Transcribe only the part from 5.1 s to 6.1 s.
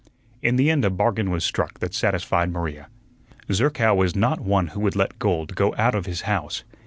gold go out of